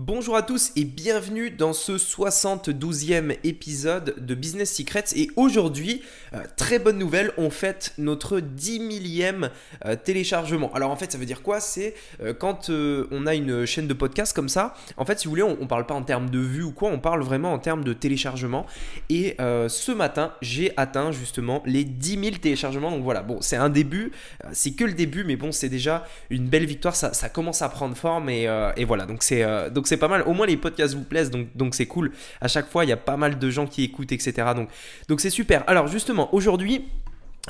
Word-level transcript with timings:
Bonjour 0.00 0.36
à 0.36 0.42
tous 0.42 0.70
et 0.76 0.84
bienvenue 0.84 1.50
dans 1.50 1.72
ce 1.72 1.94
72e 1.96 3.36
épisode 3.42 4.14
de 4.16 4.34
Business 4.36 4.72
Secrets. 4.72 5.06
Et 5.16 5.28
aujourd'hui, 5.34 6.02
euh, 6.34 6.44
très 6.56 6.78
bonne 6.78 6.98
nouvelle, 6.98 7.32
on 7.36 7.50
fête 7.50 7.94
notre 7.98 8.38
10 8.38 8.78
millième 8.78 9.50
euh, 9.84 9.96
téléchargement. 9.96 10.72
Alors 10.72 10.92
en 10.92 10.96
fait, 10.96 11.10
ça 11.10 11.18
veut 11.18 11.26
dire 11.26 11.42
quoi? 11.42 11.58
C'est 11.58 11.96
euh, 12.22 12.32
quand 12.32 12.70
on 12.70 13.26
a 13.26 13.34
une 13.34 13.66
chaîne 13.66 13.88
de 13.88 13.92
podcast 13.92 14.32
comme 14.36 14.48
ça, 14.48 14.76
en 14.98 15.04
fait, 15.04 15.18
si 15.18 15.24
vous 15.26 15.30
voulez, 15.30 15.42
on, 15.42 15.56
ne 15.56 15.66
parle 15.66 15.84
pas 15.84 15.94
en 15.94 16.04
termes 16.04 16.30
de 16.30 16.38
vues 16.38 16.62
ou 16.62 16.70
quoi, 16.70 16.90
on 16.90 17.00
parle 17.00 17.24
vraiment 17.24 17.52
en 17.52 17.58
termes 17.58 17.82
de 17.82 17.92
téléchargement. 17.92 18.66
Et 19.10 19.36
ce 19.40 19.90
matin, 19.90 20.32
j'ai 20.42 20.72
atteint 20.76 21.10
justement 21.10 21.60
les 21.66 21.82
10 21.82 22.10
000 22.22 22.36
téléchargements. 22.36 22.92
Donc 22.92 23.02
voilà, 23.02 23.22
bon, 23.22 23.38
c'est 23.40 23.56
un 23.56 23.68
début, 23.68 24.12
c'est 24.52 24.76
que 24.76 24.84
le 24.84 24.92
début, 24.92 25.24
mais 25.24 25.34
bon, 25.34 25.50
c'est 25.50 25.68
déjà 25.68 26.06
une 26.30 26.46
belle 26.46 26.66
victoire. 26.66 26.94
Ça, 26.94 27.28
commence 27.30 27.62
à 27.62 27.68
prendre 27.68 27.96
forme 27.96 28.30
et, 28.30 28.44
et 28.76 28.84
voilà. 28.84 29.04
Donc 29.04 29.24
c'est 29.24 29.44
donc 29.70 29.87
c'est 29.88 29.96
pas 29.96 30.08
mal. 30.08 30.22
Au 30.26 30.32
moins 30.32 30.46
les 30.46 30.56
podcasts 30.56 30.94
vous 30.94 31.04
plaisent, 31.04 31.30
donc 31.30 31.74
c'est 31.74 31.86
cool. 31.86 32.12
À 32.40 32.48
chaque 32.48 32.68
fois, 32.70 32.84
il 32.84 32.88
y 32.88 32.92
a 32.92 32.96
pas 32.96 33.16
mal 33.16 33.38
de 33.38 33.50
gens 33.50 33.66
qui 33.66 33.84
écoutent, 33.84 34.12
etc. 34.12 34.32
Donc 34.54 34.68
donc 35.08 35.20
c'est 35.20 35.30
super. 35.30 35.64
Alors 35.66 35.88
justement, 35.88 36.32
aujourd'hui, 36.34 36.84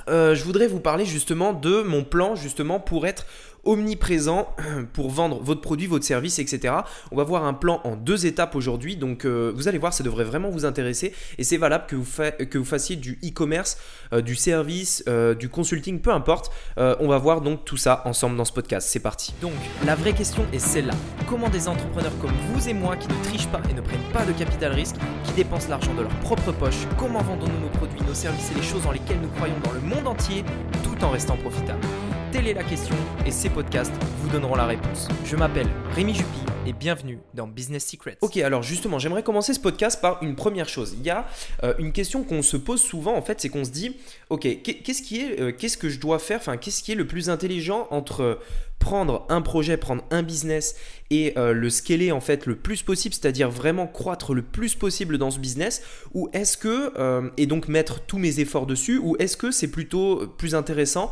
euh, 0.09 0.35
je 0.35 0.45
voudrais 0.45 0.69
vous 0.69 0.81
parler 0.81 1.05
justement 1.05 1.53
de 1.53 1.83
mon 1.83 2.05
plan 2.05 2.37
justement 2.37 2.79
pour 2.81 3.07
être 3.07 3.27
omniprésent 3.65 4.49
pour 4.93 5.11
vendre 5.11 5.41
votre 5.43 5.61
produit, 5.61 5.87
votre 5.87 6.05
service, 6.05 6.39
etc. 6.39 6.75
On 7.11 7.17
va 7.17 7.25
voir 7.25 7.45
un 7.45 7.55
plan 7.55 7.81
en 7.85 7.97
deux 7.97 8.27
étapes 8.27 8.55
aujourd'hui. 8.55 8.97
Donc 8.97 9.25
euh, 9.25 9.53
vous 9.55 9.69
allez 9.69 9.79
voir, 9.79 9.93
ça 9.93 10.05
devrait 10.05 10.25
vraiment 10.25 10.51
vous 10.51 10.65
intéresser. 10.65 11.15
Et 11.39 11.45
c'est 11.45 11.57
valable 11.57 11.87
que 11.87 11.97
vous, 11.97 12.07
que 12.51 12.59
vous 12.59 12.65
fassiez 12.65 12.97
du 12.97 13.19
e-commerce, 13.25 13.79
euh, 14.13 14.21
du 14.21 14.35
service, 14.35 15.05
euh, 15.09 15.35
du 15.35 15.49
consulting, 15.49 16.01
peu 16.01 16.13
importe. 16.13 16.51
on 16.77 17.09
va 17.09 17.19
voir 17.19 17.41
donc 17.41 17.65
tout 17.65 17.77
ça 17.77 18.03
ensemble 18.05 18.37
dans 18.37 18.45
ce 18.45 18.53
podcast. 18.53 18.89
C'est 18.91 19.01
parti. 19.01 19.35
Donc 19.41 19.53
la 19.85 19.95
vraie 19.95 20.13
question 20.13 20.47
est 20.53 20.59
celle-là. 20.59 20.95
Comment 21.29 21.49
des 21.49 21.69
entrepreneurs 21.69 22.17
comme 22.21 22.33
vous 22.53 22.69
et 22.69 22.75
moi 22.75 22.97
qui 22.97 23.09
ne 23.09 23.25
trichent 23.25 23.49
pas 23.49 23.61
et 23.71 23.75
ne 23.75 23.81
prennent 23.81 24.13
pas 24.13 24.25
de 24.25 24.33
capital 24.33 24.73
risque, 24.73 24.97
qui 25.25 25.33
dépensent 25.33 25.69
l'argent 25.69 25.95
de 25.95 26.03
leur 26.03 26.15
propre 26.21 26.53
poche, 26.53 26.87
comment 26.97 27.23
vendons-nous 27.23 27.61
nos 27.61 27.69
produits, 27.69 28.01
nos 28.07 28.15
services 28.15 28.51
et 28.51 28.55
les 28.55 28.63
choses 28.63 28.83
dans 28.83 28.93
lesquelles 28.93 29.21
nous 29.21 29.29
croyons 29.29 29.59
dans 29.65 29.73
le 29.73 29.81
monde 29.81 30.07
entier 30.07 30.45
tout 30.83 31.05
en 31.05 31.11
restant 31.11 31.37
profitables? 31.37 31.87
Telle 32.31 32.47
est 32.47 32.55
la 32.55 32.63
question 32.63 32.95
et 33.25 33.31
ces 33.31 33.49
podcasts 33.49 33.95
vous 34.21 34.29
donneront 34.29 34.57
la 34.57 34.67
réponse. 34.67 35.09
Je 35.25 35.35
m'appelle 35.35 35.69
Rémi 35.95 36.15
Jupy 36.15 36.48
bienvenue 36.73 37.19
dans 37.35 37.47
Business 37.47 37.87
Secrets. 37.87 38.19
Ok, 38.21 38.37
alors 38.39 38.63
justement, 38.63 38.99
j'aimerais 38.99 39.23
commencer 39.23 39.55
ce 39.55 39.61
podcast 39.61 40.01
par 40.01 40.23
une 40.23 40.35
première 40.37 40.69
chose. 40.69 40.95
Il 40.99 41.05
y 41.05 41.11
a 41.11 41.27
euh, 41.63 41.75
une 41.79 41.93
question 41.93 42.25
qu'on 42.25 42.43
se 42.43 42.57
pose 42.57 42.81
souvent 42.81 43.17
en 43.17 43.23
fait, 43.23 43.41
c'est 43.41 43.49
qu'on 43.49 43.65
se 43.65 43.71
dit, 43.71 43.97
ok, 44.31 44.63
qu'est-ce 44.63 45.03
qui 45.03 45.21
est, 45.21 45.41
euh, 45.41 45.53
qu'est-ce 45.53 45.77
que 45.77 45.89
je 45.89 45.99
dois 45.99 46.19
faire, 46.19 46.39
enfin, 46.39 46.57
qu'est-ce 46.57 46.83
qui 46.83 46.93
est 46.93 46.97
le 46.97 47.07
plus 47.07 47.31
intelligent 47.31 47.87
entre 47.91 48.41
prendre 48.79 49.27
un 49.29 49.43
projet, 49.43 49.77
prendre 49.77 50.05
un 50.11 50.23
business 50.23 50.77
et 51.11 51.37
euh, 51.37 51.53
le 51.53 51.69
scaler 51.69 52.13
en 52.13 52.21
fait 52.21 52.47
le 52.47 52.55
plus 52.55 52.83
possible, 52.83 53.15
c'est-à-dire 53.15 53.51
vraiment 53.51 53.87
croître 53.87 54.35
le 54.35 54.43
plus 54.43 54.75
possible 54.75 55.19
dans 55.19 55.31
ce 55.31 55.39
business, 55.39 55.83
ou 56.15 56.29
est-ce 56.33 56.57
que, 56.57 56.93
et 57.37 57.47
donc 57.47 57.69
mettre 57.69 58.01
tous 58.01 58.19
mes 58.19 58.41
efforts 58.41 58.67
dessus, 58.67 58.99
ou 58.99 59.17
est-ce 59.19 59.37
que 59.37 59.51
c'est 59.51 59.71
plutôt 59.71 60.29
plus 60.39 60.55
intéressant, 60.55 61.11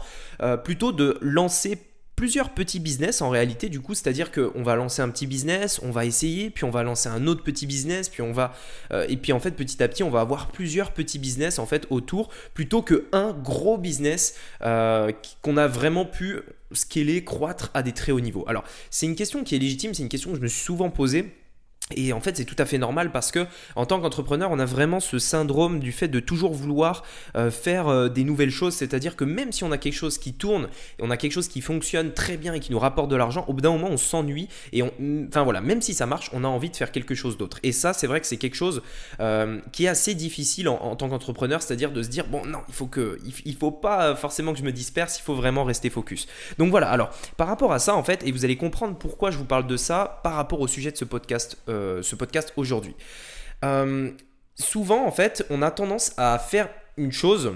plutôt 0.64 0.92
de 0.92 1.18
lancer 1.20 1.78
plusieurs 2.16 2.50
petits 2.50 2.80
business 2.80 3.22
en 3.22 3.28
réalité 3.28 3.68
du 3.68 3.80
coup 3.80 3.94
c'est 3.94 4.08
à 4.08 4.12
dire 4.12 4.32
qu'on 4.32 4.62
va 4.62 4.74
lancer 4.74 5.02
un 5.02 5.08
petit 5.10 5.26
business 5.26 5.80
on 5.82 5.90
va 5.90 6.04
essayer 6.04 6.50
puis 6.50 6.64
on 6.64 6.70
va 6.70 6.82
lancer 6.82 7.08
un 7.08 7.26
autre 7.26 7.42
petit 7.42 7.66
business 7.66 8.08
puis 8.08 8.22
on 8.22 8.32
va 8.32 8.54
et 9.08 9.16
puis 9.16 9.32
en 9.32 9.40
fait 9.40 9.50
petit 9.50 9.82
à 9.82 9.88
petit 9.88 10.02
on 10.02 10.10
va 10.10 10.20
avoir 10.20 10.48
plusieurs 10.48 10.92
petits 10.92 11.18
business 11.18 11.58
en 11.58 11.66
fait 11.66 11.86
autour 11.90 12.30
plutôt 12.54 12.82
que 12.82 13.06
un 13.12 13.32
gros 13.32 13.76
business 13.76 14.34
qu'on 14.60 15.56
a 15.56 15.66
vraiment 15.68 16.06
pu 16.06 16.40
scaler, 16.72 17.24
croître 17.24 17.70
à 17.74 17.82
des 17.82 17.92
très 17.92 18.12
hauts 18.12 18.20
niveaux 18.20 18.44
Alors, 18.48 18.64
c'est 18.90 19.06
une 19.06 19.14
question 19.14 19.44
qui 19.44 19.54
est 19.54 19.58
légitime, 19.58 19.94
c'est 19.94 20.02
une 20.02 20.08
question 20.08 20.30
que 20.30 20.36
je 20.36 20.42
me 20.42 20.48
suis 20.48 20.64
souvent 20.64 20.90
posée. 20.90 21.32
Et 21.94 22.12
en 22.12 22.20
fait, 22.20 22.36
c'est 22.36 22.44
tout 22.44 22.56
à 22.58 22.64
fait 22.64 22.78
normal 22.78 23.12
parce 23.12 23.30
que 23.30 23.46
en 23.76 23.86
tant 23.86 24.00
qu'entrepreneur, 24.00 24.50
on 24.50 24.58
a 24.58 24.64
vraiment 24.64 24.98
ce 24.98 25.20
syndrome 25.20 25.78
du 25.78 25.92
fait 25.92 26.08
de 26.08 26.18
toujours 26.18 26.52
vouloir 26.52 27.04
euh, 27.36 27.52
faire 27.52 27.86
euh, 27.86 28.08
des 28.08 28.24
nouvelles 28.24 28.50
choses. 28.50 28.74
C'est-à-dire 28.74 29.14
que 29.14 29.22
même 29.22 29.52
si 29.52 29.62
on 29.62 29.70
a 29.70 29.78
quelque 29.78 29.94
chose 29.94 30.18
qui 30.18 30.32
tourne 30.32 30.68
on 31.00 31.10
a 31.10 31.16
quelque 31.16 31.32
chose 31.32 31.46
qui 31.46 31.60
fonctionne 31.60 32.12
très 32.12 32.36
bien 32.36 32.54
et 32.54 32.60
qui 32.60 32.72
nous 32.72 32.78
rapporte 32.78 33.08
de 33.08 33.16
l'argent, 33.16 33.44
au 33.48 33.52
bout 33.52 33.60
d'un 33.60 33.70
moment, 33.70 33.88
on 33.88 33.96
s'ennuie 33.96 34.48
et 34.72 34.82
on, 34.82 34.90
enfin 35.28 35.44
voilà, 35.44 35.60
même 35.60 35.80
si 35.80 35.94
ça 35.94 36.06
marche, 36.06 36.30
on 36.32 36.42
a 36.42 36.48
envie 36.48 36.70
de 36.70 36.76
faire 36.76 36.90
quelque 36.90 37.14
chose 37.14 37.36
d'autre. 37.36 37.58
Et 37.62 37.70
ça, 37.70 37.92
c'est 37.92 38.06
vrai 38.06 38.20
que 38.20 38.26
c'est 38.26 38.36
quelque 38.36 38.56
chose 38.56 38.82
euh, 39.20 39.60
qui 39.72 39.84
est 39.84 39.88
assez 39.88 40.14
difficile 40.14 40.68
en, 40.68 40.96
tant 40.96 41.08
qu'entrepreneur, 41.08 41.62
c'est-à-dire 41.62 41.92
de 41.92 42.02
se 42.02 42.08
dire 42.08 42.26
bon, 42.26 42.44
non, 42.46 42.60
il 42.68 42.74
faut 42.74 42.86
que, 42.86 43.18
il, 43.44 43.54
faut 43.54 43.70
pas 43.70 44.16
forcément 44.16 44.52
que 44.52 44.58
je 44.58 44.64
me 44.64 44.72
disperse, 44.72 45.18
il 45.18 45.22
faut 45.22 45.34
vraiment 45.34 45.64
rester 45.64 45.90
focus. 45.90 46.26
Donc 46.58 46.70
voilà. 46.70 46.90
Alors, 46.90 47.10
par 47.36 47.46
rapport 47.46 47.72
à 47.72 47.78
ça, 47.78 47.94
en 47.94 48.02
fait, 48.02 48.26
et 48.26 48.32
vous 48.32 48.44
allez 48.44 48.56
comprendre 48.56 48.96
pourquoi 48.96 49.30
je 49.30 49.38
vous 49.38 49.44
parle 49.44 49.66
de 49.66 49.76
ça 49.76 50.20
par 50.24 50.34
rapport 50.34 50.60
au 50.60 50.66
sujet 50.66 50.90
de 50.90 50.96
ce 50.96 51.04
podcast. 51.04 51.58
Euh, 51.76 52.02
ce 52.02 52.16
podcast 52.16 52.52
aujourd'hui. 52.56 52.94
Euh, 53.64 54.10
souvent, 54.54 55.06
en 55.06 55.10
fait, 55.10 55.44
on 55.50 55.62
a 55.62 55.70
tendance 55.70 56.12
à 56.16 56.38
faire 56.38 56.68
une 56.96 57.12
chose 57.12 57.52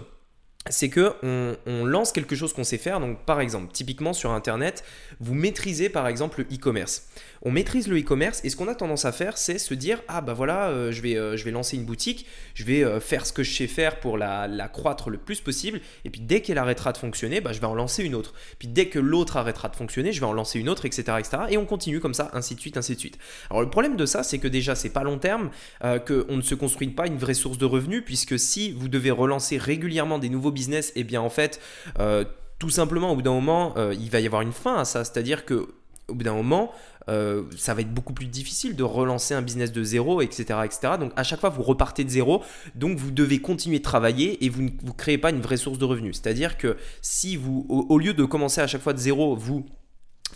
c'est 0.68 0.90
que 0.90 1.14
on, 1.22 1.84
lance 1.84 2.12
quelque 2.12 2.36
chose 2.36 2.52
qu'on 2.52 2.64
sait 2.64 2.76
faire. 2.76 3.00
Donc, 3.00 3.24
par 3.24 3.40
exemple, 3.40 3.72
typiquement 3.72 4.12
sur 4.12 4.30
Internet, 4.32 4.84
vous 5.18 5.34
maîtrisez 5.34 5.88
par 5.88 6.06
exemple 6.06 6.40
le 6.40 6.54
e-commerce. 6.54 7.08
On 7.42 7.50
maîtrise 7.50 7.88
le 7.88 7.98
e-commerce 7.98 8.42
et 8.44 8.50
ce 8.50 8.56
qu'on 8.56 8.68
a 8.68 8.74
tendance 8.74 9.06
à 9.06 9.12
faire, 9.12 9.38
c'est 9.38 9.58
se 9.58 9.72
dire 9.72 10.02
ah 10.08 10.20
bah 10.20 10.34
voilà, 10.34 10.68
euh, 10.68 10.92
je 10.92 11.00
vais 11.00 11.16
euh, 11.16 11.38
je 11.38 11.44
vais 11.46 11.50
lancer 11.50 11.76
une 11.76 11.86
boutique, 11.86 12.26
je 12.52 12.64
vais 12.64 12.84
euh, 12.84 13.00
faire 13.00 13.24
ce 13.24 13.32
que 13.32 13.42
je 13.42 13.50
sais 13.50 13.66
faire 13.66 13.98
pour 14.00 14.18
la, 14.18 14.46
la, 14.46 14.68
croître 14.68 15.08
le 15.08 15.16
plus 15.16 15.40
possible. 15.40 15.80
Et 16.04 16.10
puis 16.10 16.20
dès 16.20 16.42
qu'elle 16.42 16.58
arrêtera 16.58 16.92
de 16.92 16.98
fonctionner, 16.98 17.40
bah, 17.40 17.54
je 17.54 17.60
vais 17.60 17.66
en 17.66 17.74
lancer 17.74 18.04
une 18.04 18.14
autre. 18.14 18.34
Puis 18.58 18.68
dès 18.68 18.88
que 18.88 18.98
l'autre 18.98 19.38
arrêtera 19.38 19.70
de 19.70 19.76
fonctionner, 19.76 20.12
je 20.12 20.20
vais 20.20 20.26
en 20.26 20.34
lancer 20.34 20.60
une 20.60 20.68
autre, 20.68 20.84
etc., 20.84 21.16
etc. 21.18 21.44
Et 21.48 21.56
on 21.56 21.64
continue 21.64 22.00
comme 22.00 22.14
ça, 22.14 22.30
ainsi 22.34 22.54
de 22.54 22.60
suite, 22.60 22.76
ainsi 22.76 22.94
de 22.94 23.00
suite. 23.00 23.18
Alors 23.48 23.62
le 23.62 23.70
problème 23.70 23.96
de 23.96 24.04
ça, 24.04 24.22
c'est 24.22 24.38
que 24.38 24.48
déjà 24.48 24.74
c'est 24.74 24.90
pas 24.90 25.04
long 25.04 25.18
terme, 25.18 25.50
qu'on 25.80 26.36
ne 26.36 26.42
se 26.42 26.54
construit 26.54 26.88
pas 26.88 27.06
une 27.06 27.16
vraie 27.16 27.34
source 27.34 27.56
de 27.56 27.64
revenus, 27.64 28.02
puisque 28.04 28.38
si 28.38 28.72
vous 28.72 28.88
devez 28.88 29.10
relancer 29.10 29.56
régulièrement 29.56 30.18
des 30.18 30.28
nouveaux 30.28 30.49
business, 30.52 30.90
et 30.90 31.00
eh 31.00 31.04
bien 31.04 31.20
en 31.20 31.30
fait, 31.30 31.60
euh, 31.98 32.24
tout 32.58 32.70
simplement, 32.70 33.12
au 33.12 33.16
bout 33.16 33.22
d'un 33.22 33.32
moment, 33.32 33.74
euh, 33.76 33.94
il 33.98 34.10
va 34.10 34.20
y 34.20 34.26
avoir 34.26 34.42
une 34.42 34.52
fin 34.52 34.76
à 34.76 34.84
ça. 34.84 35.04
C'est-à-dire 35.04 35.44
que 35.44 35.68
au 36.08 36.14
bout 36.14 36.24
d'un 36.24 36.34
moment, 36.34 36.72
euh, 37.08 37.44
ça 37.56 37.72
va 37.72 37.80
être 37.80 37.92
beaucoup 37.92 38.12
plus 38.12 38.26
difficile 38.26 38.76
de 38.76 38.82
relancer 38.82 39.34
un 39.34 39.42
business 39.42 39.72
de 39.72 39.82
zéro, 39.82 40.20
etc., 40.20 40.44
etc. 40.64 40.94
Donc 40.98 41.12
à 41.16 41.22
chaque 41.22 41.40
fois, 41.40 41.48
vous 41.48 41.62
repartez 41.62 42.04
de 42.04 42.10
zéro. 42.10 42.42
Donc 42.74 42.98
vous 42.98 43.10
devez 43.10 43.40
continuer 43.40 43.78
de 43.78 43.84
travailler 43.84 44.44
et 44.44 44.48
vous 44.48 44.62
ne 44.62 44.70
vous 44.82 44.92
créez 44.92 45.18
pas 45.18 45.30
une 45.30 45.40
vraie 45.40 45.56
source 45.56 45.78
de 45.78 45.84
revenus. 45.84 46.20
C'est-à-dire 46.22 46.58
que 46.58 46.76
si 47.00 47.36
vous, 47.36 47.66
au, 47.68 47.98
lieu 47.98 48.12
de 48.12 48.24
commencer 48.24 48.60
à 48.60 48.66
chaque 48.66 48.82
fois 48.82 48.92
de 48.92 48.98
zéro, 48.98 49.36
vous 49.36 49.64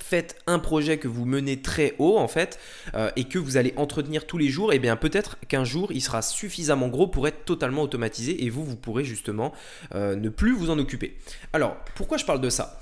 faites 0.04 0.36
un 0.46 0.58
projet 0.58 0.98
que 0.98 1.08
vous 1.08 1.24
menez 1.24 1.62
très 1.62 1.94
haut 1.98 2.18
en 2.18 2.28
fait 2.28 2.58
euh, 2.94 3.10
et 3.16 3.24
que 3.24 3.38
vous 3.38 3.56
allez 3.56 3.72
entretenir 3.76 4.26
tous 4.26 4.36
les 4.36 4.48
jours, 4.48 4.72
et 4.72 4.76
eh 4.76 4.78
bien 4.78 4.96
peut-être 4.96 5.38
qu'un 5.48 5.64
jour 5.64 5.92
il 5.92 6.02
sera 6.02 6.20
suffisamment 6.20 6.88
gros 6.88 7.06
pour 7.06 7.26
être 7.26 7.44
totalement 7.44 7.82
automatisé 7.82 8.44
et 8.44 8.50
vous 8.50 8.64
vous 8.64 8.76
pourrez 8.76 9.04
justement 9.04 9.52
euh, 9.94 10.14
ne 10.14 10.28
plus 10.28 10.52
vous 10.52 10.68
en 10.70 10.78
occuper. 10.78 11.16
Alors 11.54 11.76
pourquoi 11.94 12.18
je 12.18 12.26
parle 12.26 12.42
de 12.42 12.50
ça? 12.50 12.80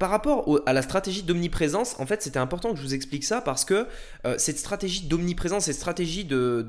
Par 0.00 0.08
rapport 0.08 0.62
à 0.64 0.72
la 0.72 0.80
stratégie 0.80 1.22
d'omniprésence, 1.22 1.94
en 1.98 2.06
fait, 2.06 2.22
c'était 2.22 2.38
important 2.38 2.70
que 2.70 2.78
je 2.78 2.82
vous 2.82 2.94
explique 2.94 3.22
ça 3.22 3.42
parce 3.42 3.66
que 3.66 3.86
euh, 4.24 4.36
cette 4.38 4.58
stratégie 4.58 5.02
d'omniprésence, 5.02 5.66
cette 5.66 5.76
stratégie 5.76 6.24
de, 6.24 6.66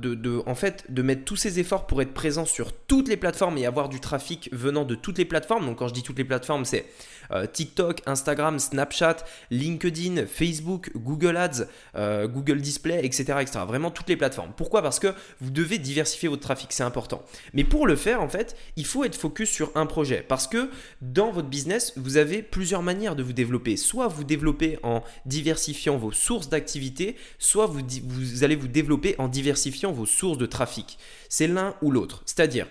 mettre 1.01 1.23
tous 1.23 1.37
ses 1.37 1.57
efforts 1.57 1.87
pour 1.87 2.01
être 2.01 2.13
présent 2.13 2.43
sur 2.43 2.73
toutes 2.73 3.07
les 3.07 3.15
plateformes 3.15 3.57
et 3.57 3.65
avoir 3.65 3.87
du 3.87 4.01
trafic 4.01 4.49
venant 4.51 4.83
de 4.83 4.95
toutes 4.95 5.17
les 5.17 5.23
plateformes. 5.23 5.65
Donc, 5.65 5.77
quand 5.77 5.87
je 5.87 5.93
dis 5.93 6.03
toutes 6.03 6.17
les 6.17 6.25
plateformes, 6.25 6.65
c'est 6.65 6.85
euh, 7.31 7.45
TikTok, 7.45 8.01
Instagram, 8.05 8.59
Snapchat, 8.59 9.17
LinkedIn, 9.49 10.25
Facebook, 10.25 10.91
Google 10.97 11.37
Ads, 11.37 11.67
euh, 11.95 12.27
Google 12.27 12.59
Display, 12.59 12.99
etc., 13.05 13.37
etc. 13.39 13.59
Vraiment 13.65 13.91
toutes 13.91 14.09
les 14.09 14.17
plateformes. 14.17 14.51
Pourquoi? 14.57 14.81
Parce 14.81 14.99
que 14.99 15.13
vous 15.39 15.51
devez 15.51 15.77
diversifier 15.77 16.27
votre 16.27 16.41
trafic, 16.41 16.73
c'est 16.73 16.83
important. 16.83 17.23
Mais 17.53 17.63
pour 17.63 17.87
le 17.87 17.95
faire, 17.95 18.21
en 18.21 18.27
fait, 18.27 18.57
il 18.75 18.85
faut 18.85 19.05
être 19.05 19.15
focus 19.15 19.49
sur 19.49 19.71
un 19.75 19.85
projet 19.85 20.25
parce 20.27 20.47
que 20.47 20.69
dans 21.01 21.31
votre 21.31 21.47
business, 21.47 21.93
vous 21.95 22.17
avez 22.17 22.41
plusieurs 22.41 22.83
manières 22.83 23.15
de 23.15 23.20
vous 23.21 23.33
développer. 23.33 23.77
Soit 23.77 24.07
vous 24.07 24.23
développez 24.23 24.77
en 24.83 25.03
diversifiant 25.25 25.97
vos 25.97 26.11
sources 26.11 26.49
d'activité, 26.49 27.15
soit 27.39 27.65
vous, 27.65 27.81
vous 28.03 28.43
allez 28.43 28.55
vous 28.55 28.67
développer 28.67 29.15
en 29.17 29.27
diversifiant 29.27 29.91
vos 29.91 30.05
sources 30.05 30.37
de 30.37 30.45
trafic. 30.45 30.97
C'est 31.29 31.47
l'un 31.47 31.75
ou 31.81 31.91
l'autre. 31.91 32.23
C'est-à-dire, 32.25 32.67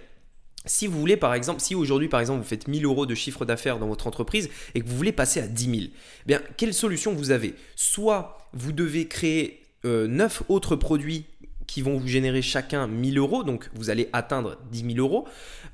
si 0.66 0.86
vous 0.86 0.98
voulez, 0.98 1.16
par 1.16 1.34
exemple, 1.34 1.60
si 1.60 1.74
aujourd'hui, 1.74 2.08
par 2.08 2.20
exemple, 2.20 2.42
vous 2.42 2.48
faites 2.48 2.68
1000 2.68 2.84
euros 2.84 3.06
de 3.06 3.14
chiffre 3.14 3.44
d'affaires 3.44 3.78
dans 3.78 3.88
votre 3.88 4.06
entreprise 4.06 4.50
et 4.74 4.80
que 4.80 4.86
vous 4.86 4.96
voulez 4.96 5.12
passer 5.12 5.40
à 5.40 5.46
10 5.46 5.64
000, 5.64 5.76
eh 5.76 5.90
bien, 6.26 6.42
quelle 6.56 6.74
solution 6.74 7.14
vous 7.14 7.30
avez? 7.30 7.54
Soit 7.76 8.38
vous 8.52 8.72
devez 8.72 9.08
créer 9.08 9.62
euh, 9.86 10.06
9 10.06 10.42
autres 10.48 10.76
produits 10.76 11.24
qui 11.70 11.82
vont 11.82 11.96
vous 11.96 12.08
générer 12.08 12.42
chacun 12.42 12.88
1000 12.88 13.16
euros, 13.16 13.44
donc 13.44 13.70
vous 13.74 13.90
allez 13.90 14.08
atteindre 14.12 14.58
10 14.72 14.94
000 14.94 14.98
euros, 14.98 15.28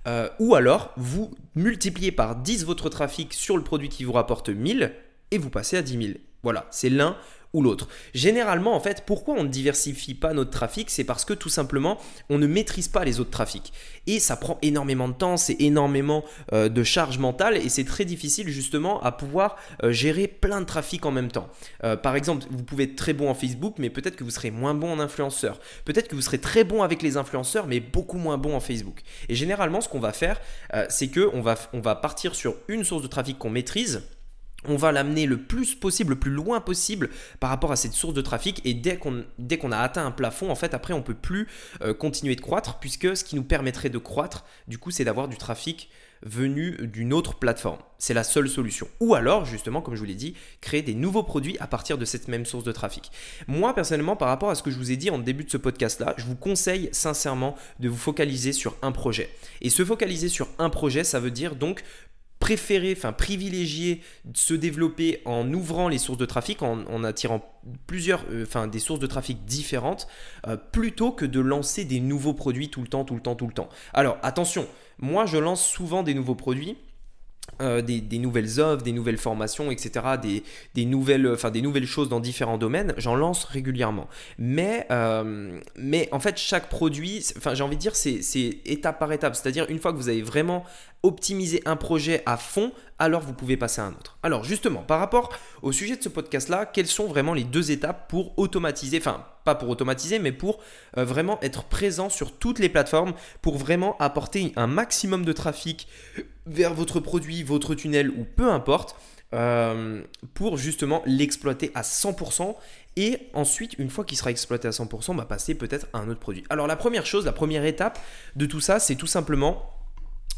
euh, 0.07 0.29
ou 0.39 0.55
alors 0.55 0.93
vous 0.99 1.31
multipliez 1.55 2.13
par 2.13 2.37
10 2.37 2.67
votre 2.67 2.91
trafic 2.91 3.33
sur 3.33 3.57
le 3.57 3.65
produit 3.65 3.89
qui 3.89 4.05
vous 4.05 4.13
rapporte 4.13 4.51
1000 4.51 4.93
et 5.31 5.39
vous 5.39 5.49
passez 5.49 5.79
à 5.79 5.83
10 5.83 6.07
000. 6.07 6.19
Voilà, 6.43 6.67
c'est 6.71 6.91
l'un 6.91 7.17
l'autre. 7.63 7.89
Généralement, 8.15 8.75
en 8.75 8.81
fait, 8.81 9.05
pourquoi 9.07 9.35
on 9.37 9.45
ne 9.45 9.49
diversifie 9.49 10.15
pas 10.15 10.33
notre 10.33 10.51
trafic 10.51 10.91
C'est 10.91 11.05
parce 11.05 11.25
que 11.25 11.35
tout 11.35 11.49
simplement, 11.49 11.99
on 12.31 12.39
ne 12.39 12.47
maîtrise 12.47 12.89
pas 12.89 13.05
les 13.05 13.21
autres 13.21 13.31
trafics. 13.31 13.73
Et 14.07 14.21
ça 14.21 14.37
prend 14.37 14.59
énormément 14.63 15.09
de 15.09 15.15
temps, 15.15 15.37
c'est 15.37 15.57
énormément 15.61 16.25
euh, 16.53 16.69
de 16.69 16.83
charge 16.83 17.19
mentale 17.19 17.57
et 17.57 17.69
c'est 17.69 17.85
très 17.85 18.05
difficile 18.05 18.49
justement 18.49 19.03
à 19.03 19.13
pouvoir 19.13 19.57
euh, 19.83 19.93
gérer 19.93 20.29
plein 20.29 20.61
de 20.61 20.67
trafic 20.67 21.05
en 21.07 21.11
même 21.11 21.31
temps. 21.31 21.49
Euh, 21.85 21.97
par 21.97 22.17
exemple, 22.17 22.47
vous 22.51 22.63
pouvez 22.63 22.85
être 22.85 22.97
très 22.97 23.13
bon 23.13 23.29
en 23.29 23.35
Facebook, 23.35 23.75
mais 23.79 23.91
peut-être 23.91 24.17
que 24.17 24.25
vous 24.25 24.31
serez 24.31 24.51
moins 24.51 24.75
bon 24.75 24.93
en 24.93 25.01
influenceur. 25.01 25.59
Peut-être 25.85 26.09
que 26.09 26.15
vous 26.15 26.23
serez 26.23 26.39
très 26.39 26.65
bon 26.65 26.83
avec 26.83 27.03
les 27.03 27.17
influenceurs, 27.17 27.67
mais 27.67 27.81
beaucoup 27.81 28.19
moins 28.19 28.39
bon 28.39 28.55
en 28.55 28.61
Facebook. 28.61 29.03
Et 29.29 29.35
généralement, 29.35 29.81
ce 29.81 29.89
qu'on 29.89 30.01
va 30.01 30.13
faire, 30.13 30.41
c'est 30.89 31.09
que 31.09 31.29
on 31.33 31.41
va, 31.41 31.57
on 31.73 31.81
va 31.81 31.95
partir 31.95 32.35
sur 32.35 32.55
une 32.69 32.85
source 32.85 33.03
de 33.03 33.09
trafic 33.09 33.39
qu'on 33.39 33.51
maîtrise 33.51 34.03
on 34.69 34.77
va 34.77 34.93
l'amener 34.93 35.27
le 35.27 35.39
plus 35.39 35.75
possible, 35.75 36.11
le 36.11 36.19
plus 36.19 36.31
loin 36.31 36.61
possible 36.61 37.11
par 37.41 37.51
rapport 37.51 37.73
à 37.73 37.77
cette 37.77 37.93
source 37.93 38.15
de 38.15 38.21
trafic. 38.21 38.61
Et 38.65 38.75
dès 38.75 38.97
qu'on 38.99 39.73
a 39.73 39.79
atteint 39.79 40.07
un 40.07 40.11
plafond, 40.11 40.51
en 40.51 40.55
fait, 40.55 40.75
après, 40.75 40.95
on 40.95 41.03
peut 41.03 41.15
plus 41.15 41.49
euh, 41.83 41.95
continuer 41.95 42.37
de 42.37 42.41
croître, 42.41 42.79
puisque 42.79 43.17
ce 43.17 43.25
qui 43.25 43.37
nous 43.37 43.45
permettrait 43.45 43.91
de 43.91 43.99
croître, 43.99 44.45
du 44.69 44.79
coup, 44.79 44.91
c'est 44.91 45.05
d'avoir 45.05 45.29
du 45.29 45.37
trafic 45.37 45.91
venu 46.23 46.77
d'une 46.83 47.13
autre 47.13 47.35
plateforme. 47.35 47.79
C'est 47.99 48.15
la 48.15 48.25
seule 48.25 48.49
solution. 48.49 48.89
Ou 49.01 49.15
alors, 49.15 49.45
justement, 49.45 49.81
comme 49.81 49.95
je 49.95 50.01
vous 50.01 50.07
l'ai 50.07 50.15
dit, 50.15 50.35
créer 50.61 50.83
des 50.83 50.95
nouveaux 50.95 51.23
produits 51.23 51.57
à 51.61 51.67
partir 51.67 51.99
de 51.99 52.05
cette 52.05 52.29
même 52.29 52.45
source 52.45 52.65
de 52.65 52.73
trafic. 52.73 53.11
Moi, 53.47 53.75
personnellement, 53.75 54.17
par 54.17 54.29
rapport 54.29 54.51
à 54.51 54.55
ce 54.55 54.63
que 54.63 54.71
je 54.71 54.77
vous 54.77 54.91
ai 54.91 54.97
dit 54.97 55.11
en 55.11 55.19
début 55.19 55.45
de 55.45 55.51
ce 55.51 55.57
podcast-là, 55.57 56.15
je 56.17 56.25
vous 56.25 56.37
conseille 56.37 56.89
sincèrement 56.93 57.57
de 57.81 57.89
vous 57.89 57.97
focaliser 57.97 58.53
sur 58.53 58.77
un 58.83 58.93
projet. 58.93 59.31
Et 59.61 59.71
se 59.71 59.85
focaliser 59.85 60.29
sur 60.29 60.49
un 60.59 60.71
projet, 60.71 61.05
ça 61.05 61.21
veut 61.21 61.31
dire 61.31 61.57
donc 61.57 61.83
préférer, 62.39 62.95
enfin 62.97 63.13
privilégier 63.13 64.03
se 64.35 64.55
développer 64.55 65.23
en 65.25 65.53
ouvrant 65.53 65.89
les 65.89 65.99
sources 65.99 66.19
de 66.19 66.27
trafic, 66.27 66.63
en, 66.63 67.05
attirant 67.05 67.43
plusieurs, 67.87 68.25
euh, 68.31 68.45
enfin 68.45 68.67
des 68.67 68.79
sources 68.79 69.01
de 69.01 69.07
trafic 69.07 69.45
différentes, 69.45 70.07
euh, 70.47 70.57
plutôt 70.57 71.13
que 71.13 71.25
de 71.25 71.41
lancer 71.41 71.85
des 71.85 72.01
nouveaux 72.01 72.35
produits 72.35 72.69
tout 72.69 72.83
le 72.83 72.89
temps, 72.89 73.05
tout 73.05 73.15
le 73.15 73.21
temps, 73.21 73.37
tout 73.37 73.47
le 73.47 73.53
temps. 73.53 73.69
Alors 73.95 74.19
attention, 74.23 74.67
moi 74.99 75.27
je 75.27 75.39
lance 75.39 75.65
souvent 75.65 76.03
des 76.03 76.15
nouveaux 76.15 76.35
produits 76.35 76.77
euh, 77.63 77.81
des, 77.81 78.19
nouvelles 78.19 78.61
offres, 78.61 78.83
des 78.83 78.93
nouvelles 78.93 79.17
formations, 79.17 79.71
etc., 79.71 80.05
des, 80.75 80.85
nouvelles, 80.85 81.87
choses 81.87 82.09
dans 82.09 82.21
différents 82.21 82.59
domaines, 82.59 82.93
j'en 82.99 83.15
lance 83.15 83.45
régulièrement. 83.45 84.09
Mais, 84.37 84.87
mais 85.77 86.09
en 86.13 86.21
fait, 86.21 86.37
chaque 86.37 86.69
produit, 86.69 87.25
enfin, 87.37 87.55
j'ai 87.55 87.63
envie 87.63 87.77
de 87.77 87.81
dire, 87.81 87.97
c'est 87.97 88.61
étape 88.67 88.99
par 88.99 89.11
étape. 89.13 89.37
C'est-à-dire, 89.37 89.65
une 89.71 89.79
fois 89.79 89.93
que 89.93 89.97
vous 89.97 90.09
avez 90.09 90.23
vraiment 90.23 90.65
optimisé 91.07 91.63
un 91.65 91.77
projet 91.77 92.23
à 92.27 92.37
fond, 92.37 92.73
alors 92.99 93.21
vous 93.21 93.33
pouvez 93.33 93.57
passer 93.57 93.81
à 93.81 93.85
un 93.85 93.93
autre. 93.93 94.19
Alors, 94.23 94.45
justement, 94.45 94.83
par 94.83 94.99
rapport 94.99 95.33
au 95.63 95.73
sujet 95.73 95.97
de 95.97 96.03
ce 96.03 96.09
podcast-là, 96.09 96.67
quelles 96.67 96.87
sont 96.87 97.07
vraiment 97.07 97.35
les 97.35 97.45
deux 97.45 97.71
étapes 97.71 98.09
pour 98.09 98.39
automatiser, 98.39 98.99
enfin, 98.99 99.25
pas 99.45 99.55
pour 99.55 99.69
automatiser, 99.69 100.19
mais 100.19 100.33
pour 100.33 100.61
euh, 100.97 101.05
vraiment 101.05 101.39
être 101.43 101.65
présent 101.65 102.09
sur 102.09 102.33
toutes 102.33 102.59
les 102.59 102.69
plateformes, 102.69 103.15
pour 103.43 103.57
vraiment 103.57 103.97
apporter 103.99 104.53
un 104.57 104.67
maximum 104.67 105.25
de 105.25 105.33
trafic 105.33 105.89
vers 106.47 106.75
votre 106.75 107.01
produit, 107.01 107.43
votre 107.43 107.75
tunnel 107.75 108.11
ou 108.11 108.25
peu 108.25 108.51
importe, 108.51 108.97
euh, 109.35 110.03
pour 110.35 110.57
justement 110.57 111.03
l'exploiter 111.05 111.73
à 111.75 111.83
100% 111.83 112.55
et 112.97 113.29
ensuite, 113.35 113.75
une 113.79 113.91
fois 113.91 114.05
qu'il 114.05 114.17
sera 114.17 114.31
exploité 114.31 114.69
à 114.69 114.71
100%, 114.71 115.17
bah, 115.17 115.27
passer 115.27 115.55
peut-être 115.55 115.87
à 115.93 115.99
un 115.99 116.09
autre 116.09 116.21
produit. 116.21 116.45
Alors 116.49 116.67
la 116.67 116.77
première 116.77 117.05
chose, 117.05 117.27
la 117.27 117.33
première 117.33 117.65
étape 117.65 117.99
de 118.37 118.47
tout 118.47 118.61
ça, 118.61 118.79
c'est 118.79 118.95
tout 118.95 119.07
simplement 119.07 119.76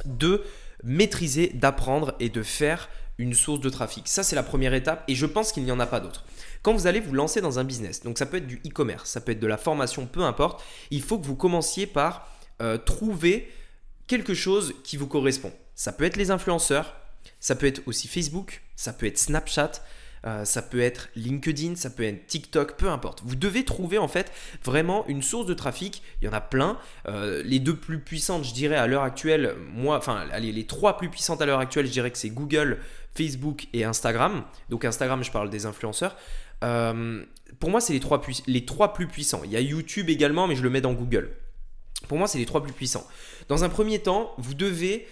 de 0.04 0.44
maîtriser, 0.84 1.48
d'apprendre 1.48 2.14
et 2.20 2.28
de 2.28 2.42
faire 2.42 2.88
une 3.18 3.34
source 3.34 3.60
de 3.60 3.68
trafic. 3.68 4.06
Ça, 4.06 4.22
c'est 4.22 4.36
la 4.36 4.42
première 4.44 4.74
étape 4.74 5.02
et 5.08 5.14
je 5.14 5.26
pense 5.26 5.52
qu'il 5.52 5.64
n'y 5.64 5.72
en 5.72 5.80
a 5.80 5.86
pas 5.86 6.00
d'autre. 6.00 6.24
Quand 6.62 6.72
vous 6.72 6.86
allez 6.86 7.00
vous 7.00 7.14
lancer 7.14 7.40
dans 7.40 7.58
un 7.58 7.64
business, 7.64 8.02
donc 8.02 8.18
ça 8.18 8.26
peut 8.26 8.36
être 8.36 8.46
du 8.46 8.60
e-commerce, 8.66 9.10
ça 9.10 9.20
peut 9.20 9.32
être 9.32 9.40
de 9.40 9.46
la 9.46 9.56
formation, 9.56 10.06
peu 10.06 10.22
importe, 10.22 10.62
il 10.90 11.02
faut 11.02 11.18
que 11.18 11.26
vous 11.26 11.34
commenciez 11.34 11.86
par 11.86 12.28
euh, 12.62 12.78
trouver 12.78 13.50
quelque 14.06 14.34
chose 14.34 14.74
qui 14.84 14.96
vous 14.96 15.06
correspond. 15.06 15.52
Ça 15.74 15.92
peut 15.92 16.04
être 16.04 16.16
les 16.16 16.30
influenceurs, 16.30 16.96
ça 17.40 17.54
peut 17.54 17.66
être 17.66 17.82
aussi 17.86 18.08
Facebook, 18.08 18.62
ça 18.76 18.92
peut 18.92 19.06
être 19.06 19.18
Snapchat, 19.18 19.72
euh, 20.26 20.44
ça 20.44 20.62
peut 20.62 20.80
être 20.80 21.08
LinkedIn, 21.16 21.76
ça 21.76 21.90
peut 21.90 22.04
être 22.04 22.26
TikTok, 22.26 22.76
peu 22.76 22.88
importe. 22.88 23.22
Vous 23.24 23.36
devez 23.36 23.64
trouver 23.64 23.98
en 23.98 24.08
fait 24.08 24.32
vraiment 24.64 25.06
une 25.06 25.22
source 25.22 25.46
de 25.46 25.54
trafic. 25.54 26.02
Il 26.20 26.26
y 26.26 26.28
en 26.28 26.32
a 26.32 26.40
plein. 26.40 26.78
Euh, 27.06 27.42
les 27.44 27.58
deux 27.58 27.76
plus 27.76 27.98
puissantes, 27.98 28.44
je 28.44 28.52
dirais 28.52 28.76
à 28.76 28.86
l'heure 28.86 29.02
actuelle, 29.02 29.54
moi, 29.72 29.96
enfin, 29.96 30.26
allez, 30.32 30.52
les 30.52 30.66
trois 30.66 30.96
plus 30.96 31.08
puissantes 31.08 31.40
à 31.42 31.46
l'heure 31.46 31.60
actuelle, 31.60 31.86
je 31.86 31.92
dirais 31.92 32.10
que 32.10 32.18
c'est 32.18 32.30
Google, 32.30 32.78
Facebook 33.14 33.66
et 33.72 33.84
Instagram. 33.84 34.44
Donc 34.68 34.84
Instagram, 34.84 35.22
je 35.22 35.30
parle 35.30 35.50
des 35.50 35.66
influenceurs. 35.66 36.16
Euh, 36.64 37.24
pour 37.60 37.70
moi, 37.70 37.80
c'est 37.80 37.92
les 37.92 38.00
trois, 38.00 38.20
les 38.46 38.64
trois 38.64 38.92
plus 38.92 39.06
puissants. 39.06 39.42
Il 39.44 39.50
y 39.50 39.56
a 39.56 39.60
YouTube 39.60 40.10
également, 40.10 40.46
mais 40.46 40.56
je 40.56 40.62
le 40.62 40.70
mets 40.70 40.80
dans 40.80 40.92
Google. 40.92 41.30
Pour 42.06 42.18
moi, 42.18 42.28
c'est 42.28 42.38
les 42.38 42.46
trois 42.46 42.62
plus 42.62 42.72
puissants. 42.72 43.06
Dans 43.48 43.64
un 43.64 43.68
premier 43.68 43.98
temps, 43.98 44.32
vous 44.38 44.54
devez 44.54 45.06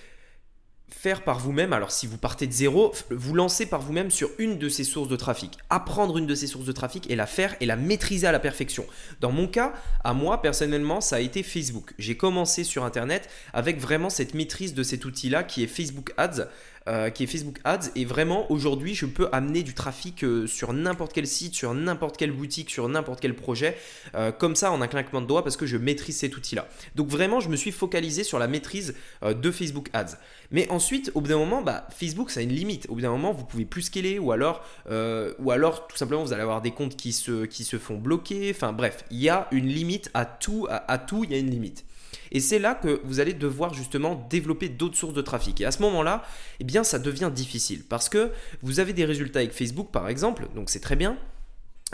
faire 0.89 1.25
par 1.25 1.39
vous-même, 1.39 1.73
alors 1.73 1.91
si 1.91 2.07
vous 2.07 2.19
partez 2.19 2.47
de 2.47 2.53
zéro, 2.53 2.93
vous 3.11 3.35
lancer 3.35 3.67
par 3.67 3.81
vous-même 3.81 4.11
sur 4.11 4.31
une 4.39 4.59
de 4.59 4.69
ces 4.69 4.85
sources 4.85 5.09
de 5.09 5.17
trafic, 5.17 5.59
apprendre 5.71 6.19
une 6.19 6.27
de 6.27 6.35
ces 6.35 6.47
sources 6.47 6.65
de 6.65 6.73
trafic 6.73 7.11
et 7.11 7.17
la 7.17 7.27
faire 7.27 7.55
et 7.61 7.67
la 7.67 7.77
maîtriser 7.77 8.27
à 8.27 8.33
la 8.33 8.39
perfection. 8.39 8.87
Dans 9.21 9.33
mon 9.33 9.47
cas, 9.49 9.73
à 10.05 10.15
moi 10.15 10.43
personnellement, 10.43 11.01
ça 11.01 11.17
a 11.17 11.21
été 11.21 11.43
Facebook. 11.43 11.95
J'ai 11.99 12.17
commencé 12.17 12.65
sur 12.65 12.85
Internet 12.85 13.29
avec 13.53 13.79
vraiment 13.79 14.11
cette 14.11 14.35
maîtrise 14.35 14.75
de 14.75 14.83
cet 14.83 15.05
outil-là 15.05 15.45
qui 15.45 15.63
est 15.63 15.69
Facebook 15.69 16.13
Ads. 16.17 16.49
Euh, 16.89 17.11
qui 17.11 17.25
est 17.25 17.27
Facebook 17.27 17.59
Ads. 17.65 17.91
Et 17.97 18.05
vraiment, 18.05 18.49
aujourd'hui, 18.49 18.95
je 18.95 19.07
peux 19.07 19.29
amener 19.33 19.65
du 19.65 19.75
trafic 19.75 20.23
euh, 20.23 20.47
sur 20.47 20.73
n'importe 20.73 21.13
quel 21.13 21.27
site, 21.27 21.53
sur 21.53 21.75
n'importe 21.75 22.17
quelle 22.17 22.31
boutique, 22.31 22.71
sur 22.71 22.89
n'importe 22.89 23.19
quel 23.19 23.35
projet, 23.35 23.77
euh, 24.15 24.31
comme 24.31 24.55
ça 24.55 24.71
en 24.71 24.81
un 24.81 24.87
claquement 24.87 25.21
de 25.21 25.27
doigts 25.27 25.43
parce 25.43 25.57
que 25.57 25.67
je 25.67 25.77
maîtrise 25.77 26.19
cet 26.19 26.37
outil-là. 26.37 26.69
Donc 26.95 27.09
vraiment, 27.09 27.41
je 27.41 27.49
me 27.49 27.57
suis 27.57 27.73
focalisé 27.73 28.23
sur 28.23 28.39
la 28.39 28.47
maîtrise 28.47 28.95
de 29.23 29.51
Facebook 29.51 29.89
Ads. 29.95 30.17
Mais 30.53 30.71
ensuite, 30.71 31.11
au 31.17 31.23
bout 31.23 31.27
d'un 31.27 31.39
moment, 31.39 31.61
bah, 31.61 31.89
Facebook, 31.91 32.31
ça 32.31 32.39
a 32.39 32.45
une 32.45 32.53
limite. 32.53 32.87
Au 32.89 32.95
bout 32.95 33.01
d'un 33.01 33.11
moment, 33.11 33.33
vous 33.33 33.45
pouvez 33.45 33.65
plus 33.65 33.83
scaler 33.83 34.21
ou 34.21 34.31
alors, 34.31 34.65
ou 34.89 35.51
alors 35.51 35.89
tout 35.89 35.97
simplement, 35.97 36.23
vous 36.23 36.33
allez 36.33 36.43
avoir 36.43 36.63
des 36.63 36.71
comptes 36.71 36.95
qui 36.95 37.13
se, 37.13 37.47
qui 37.47 37.65
se 37.65 37.79
font 37.79 37.97
bloquer. 37.97 38.53
Enfin 38.55 38.73
bref, 38.73 39.05
il 39.11 39.19
y 39.19 39.29
a 39.29 39.49
une 39.51 39.67
limite 39.67 40.09
à 40.15 40.25
tout. 40.25 40.69
à 40.71 40.99
tout, 40.99 41.25
il 41.25 41.33
y 41.33 41.35
a 41.35 41.39
une 41.39 41.51
limite. 41.51 41.85
Et 42.33 42.41
c'est 42.41 42.59
là 42.59 42.75
que 42.75 43.01
vous 43.05 43.21
allez 43.21 43.33
devoir 43.33 43.75
justement 43.75 44.27
développer 44.31 44.69
d'autres 44.69 44.97
sources 44.97 45.15
de 45.15 45.23
trafic. 45.23 45.61
Et 45.61 45.65
à 45.65 45.71
ce 45.71 45.83
moment-là, 45.83 46.23
eh 46.61 46.65
bien, 46.65 46.85
ça 46.85 46.99
devient 46.99 47.31
difficile 47.35 47.85
parce 47.89 48.09
que 48.09 48.31
vous 48.63 48.81
avez 48.81 48.93
des 48.93 49.05
résultats 49.05 49.41
avec 49.41 49.53
Facebook, 49.53 49.91
par 49.91 50.09
exemple, 50.09 50.49
donc 50.55 50.71
c'est 50.71 50.81
très 50.81 50.97
bien, 50.97 51.17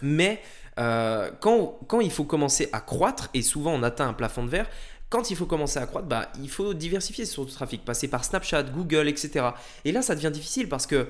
mais 0.02 0.40
euh, 0.78 1.30
quand, 1.40 1.78
quand 1.86 2.00
il 2.00 2.10
faut 2.10 2.24
commencer 2.24 2.68
à 2.72 2.80
croître, 2.80 3.28
et 3.34 3.42
souvent 3.42 3.72
on 3.74 3.82
atteint 3.82 4.08
un 4.08 4.14
plafond 4.14 4.44
de 4.44 4.48
verre, 4.48 4.68
quand 5.10 5.30
il 5.30 5.36
faut 5.36 5.44
commencer 5.44 5.78
à 5.78 5.86
croître, 5.86 6.08
bah, 6.08 6.32
il 6.40 6.48
faut 6.48 6.72
diversifier 6.72 7.26
de 7.26 7.44
trafic, 7.50 7.84
passer 7.84 8.08
par 8.08 8.24
Snapchat, 8.24 8.62
Google, 8.64 9.08
etc. 9.08 9.50
Et 9.84 9.92
là, 9.92 10.00
ça 10.00 10.14
devient 10.14 10.30
difficile 10.32 10.70
parce 10.70 10.86
que, 10.86 11.06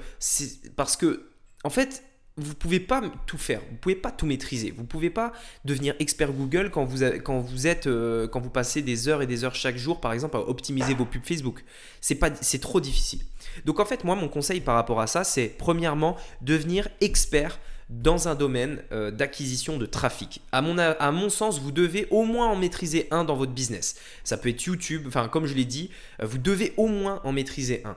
parce 0.75 0.97
que 0.97 1.29
en 1.63 1.71
fait, 1.71 2.03
vous 2.37 2.55
pouvez 2.55 2.81
pas 2.81 3.03
tout 3.27 3.37
faire, 3.37 3.61
vous 3.71 3.77
pouvez 3.77 3.95
pas 3.95 4.11
tout 4.11 4.25
maîtriser, 4.25 4.71
vous 4.71 4.85
pouvez 4.85 5.11
pas 5.11 5.33
devenir 5.65 5.95
expert 5.99 6.33
Google 6.33 6.71
quand 6.71 6.85
vous, 6.85 7.05
quand 7.23 7.41
vous 7.41 7.67
êtes 7.67 7.87
euh, 7.87 8.27
quand 8.27 8.41
vous 8.41 8.51
passez 8.51 8.81
des 8.81 9.09
heures 9.09 9.21
et 9.21 9.27
des 9.27 9.45
heures 9.45 9.55
chaque 9.55 9.77
jour 9.77 10.01
par 10.01 10.13
exemple 10.13 10.37
à 10.37 10.41
optimiser 10.41 10.95
vos 10.95 11.05
pubs 11.05 11.25
Facebook. 11.25 11.65
C'est 12.01 12.15
pas 12.15 12.31
c'est 12.41 12.61
trop 12.61 12.81
difficile. 12.81 13.21
Donc 13.67 13.81
en 13.81 13.85
fait 13.85 14.05
moi 14.05 14.15
mon 14.15 14.29
conseil 14.29 14.61
par 14.61 14.77
rapport 14.77 15.01
à 15.01 15.07
ça 15.07 15.25
c'est 15.25 15.49
premièrement 15.59 16.17
devenir 16.41 16.89
expert 17.01 17.59
dans 17.91 18.29
un 18.29 18.35
domaine 18.35 18.83
euh, 18.93 19.11
d'acquisition 19.11 19.77
de 19.77 19.85
trafic. 19.85 20.41
À 20.51 20.63
mon, 20.63 20.79
à 20.79 21.13
mon 21.13 21.29
sens, 21.29 21.61
vous 21.61 21.73
devez 21.73 22.07
au 22.11 22.25
moins 22.25 22.49
en 22.49 22.57
maîtriser 22.57 23.07
un 23.11 23.25
dans 23.25 23.37
votre 23.37 23.53
business. 23.53 23.97
Ça 24.25 24.39
peut 24.39 24.49
être 24.49 24.65
YouTube, 24.65 25.05
enfin 25.07 25.29
comme 25.29 25.45
je 25.45 25.55
l'ai 25.55 25.67
dit, 25.67 25.91
euh, 26.21 26.27
vous 26.27 26.39
devez 26.39 26.73
au 26.79 26.87
moins 26.87 27.21
en 27.25 27.33
maîtriser 27.33 27.83
un. 27.85 27.97